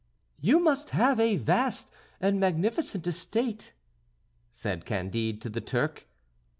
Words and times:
"You 0.39 0.57
must 0.57 0.89
have 0.89 1.19
a 1.19 1.35
vast 1.35 1.91
and 2.19 2.39
magnificent 2.39 3.05
estate," 3.05 3.71
said 4.51 4.83
Candide 4.83 5.39
to 5.43 5.49
the 5.51 5.61
Turk. 5.61 6.07